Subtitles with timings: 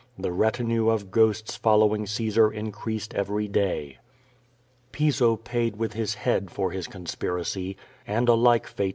[0.17, 3.99] The retinue of ghosts following Caesar increased every day.
[4.91, 7.77] Piso paid with his head for his conspiracy.
[8.07, 8.89] And a like fati?